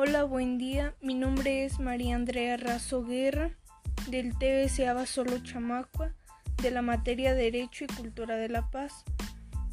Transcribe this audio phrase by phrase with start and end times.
[0.00, 0.94] Hola, buen día.
[1.00, 3.56] Mi nombre es María Andrea Razo Guerra,
[4.08, 6.14] del TBC Abasolo Chamacua,
[6.62, 9.04] de la materia Derecho y Cultura de la Paz,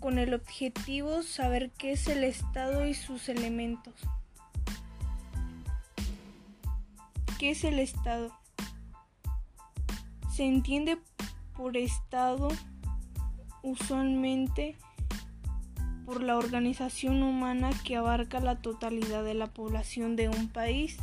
[0.00, 3.92] con el objetivo saber qué es el Estado y sus elementos.
[7.38, 8.32] ¿Qué es el Estado?
[10.34, 10.96] Se entiende
[11.54, 12.48] por Estado
[13.62, 14.78] usualmente
[16.04, 20.98] por la organización humana que abarca la totalidad de la población de un país,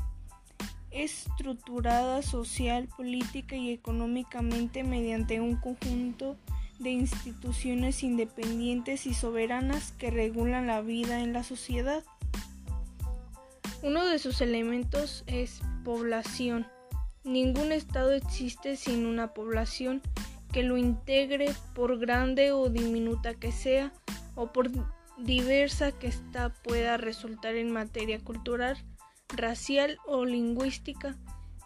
[0.91, 6.37] estructurada social, política y económicamente mediante un conjunto
[6.79, 12.03] de instituciones independientes y soberanas que regulan la vida en la sociedad.
[13.83, 16.67] Uno de sus elementos es población.
[17.23, 20.01] Ningún Estado existe sin una población
[20.51, 23.93] que lo integre por grande o diminuta que sea,
[24.35, 24.69] o por
[25.17, 28.77] diversa que ésta pueda resultar en materia cultural,
[29.29, 31.17] racial o lingüística.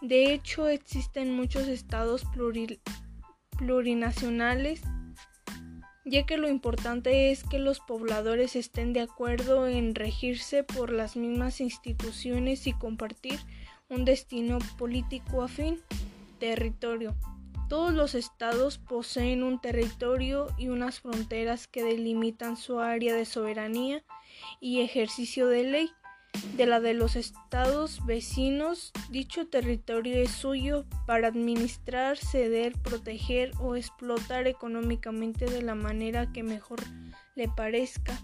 [0.02, 2.24] De hecho, existen muchos estados
[3.58, 4.82] plurinacionales,
[6.04, 11.16] ya que lo importante es que los pobladores estén de acuerdo en regirse por las
[11.16, 13.40] mismas instituciones y compartir
[13.88, 15.80] un destino político afín,
[16.38, 17.16] territorio.
[17.68, 24.04] Todos los estados poseen un territorio y unas fronteras que delimitan su área de soberanía
[24.60, 25.90] y ejercicio de ley.
[26.54, 33.74] De la de los estados vecinos, dicho territorio es suyo para administrar, ceder, proteger o
[33.74, 36.80] explotar económicamente de la manera que mejor
[37.34, 38.20] le parezca,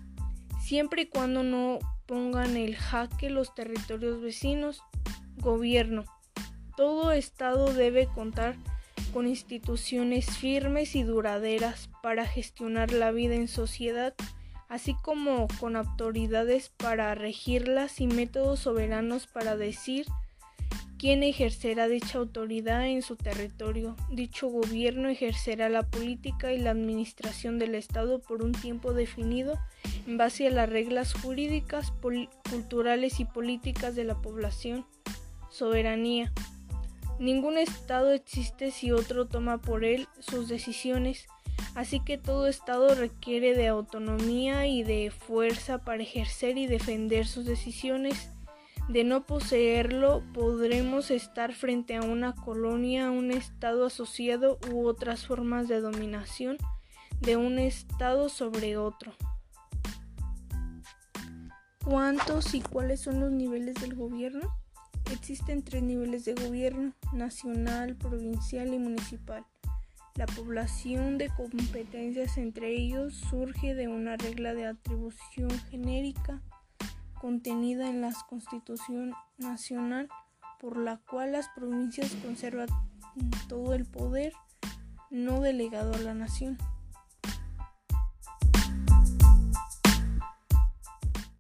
[0.61, 4.83] siempre y cuando no pongan el jaque los territorios vecinos.
[5.39, 6.05] Gobierno.
[6.77, 8.57] Todo estado debe contar
[9.13, 14.15] con instituciones firmes y duraderas para gestionar la vida en sociedad,
[14.69, 20.07] así como con autoridades para regirlas y métodos soberanos para decir
[21.03, 23.97] quién ejercerá dicha autoridad en su territorio.
[24.11, 29.59] Dicho gobierno ejercerá la política y la administración del Estado por un tiempo definido
[30.07, 31.93] en base a las reglas jurídicas,
[32.49, 34.87] culturales y políticas de la población.
[35.51, 36.33] Soberanía.
[37.23, 41.29] Ningún Estado existe si otro toma por él sus decisiones,
[41.77, 47.45] así que todo Estado requiere de autonomía y de fuerza para ejercer y defender sus
[47.45, 48.29] decisiones.
[48.89, 55.69] De no poseerlo, podremos estar frente a una colonia, un Estado asociado u otras formas
[55.69, 56.59] de dominación
[57.21, 59.13] de un Estado sobre otro.
[61.85, 64.62] ¿Cuántos y cuáles son los niveles del gobierno?
[65.33, 69.47] Existen tres niveles de gobierno, nacional, provincial y municipal.
[70.15, 76.43] La población de competencias entre ellos surge de una regla de atribución genérica
[77.19, 80.11] contenida en la Constitución Nacional
[80.61, 82.69] por la cual las provincias conservan
[83.49, 84.35] todo el poder
[85.09, 86.59] no delegado a la nación.